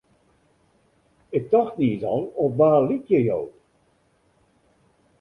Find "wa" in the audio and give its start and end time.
2.59-2.71